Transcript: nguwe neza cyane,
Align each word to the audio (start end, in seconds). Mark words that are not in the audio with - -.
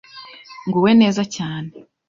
nguwe 0.67 0.91
neza 1.01 1.21
cyane, 1.35 1.69